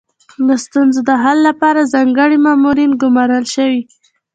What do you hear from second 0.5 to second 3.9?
ستونزو د حل لپاره ځانګړي مامورین ګمارل شوي.